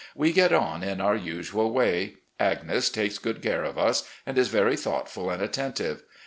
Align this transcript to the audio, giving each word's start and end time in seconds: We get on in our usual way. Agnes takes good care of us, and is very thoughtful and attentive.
We 0.15 0.33
get 0.33 0.51
on 0.51 0.81
in 0.81 0.99
our 0.99 1.15
usual 1.15 1.69
way. 1.71 2.15
Agnes 2.39 2.89
takes 2.89 3.19
good 3.19 3.39
care 3.39 3.63
of 3.63 3.77
us, 3.77 4.03
and 4.25 4.35
is 4.35 4.47
very 4.47 4.75
thoughtful 4.75 5.29
and 5.29 5.43
attentive. 5.43 6.01